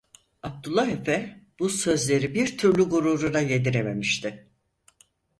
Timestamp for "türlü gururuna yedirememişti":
2.57-4.47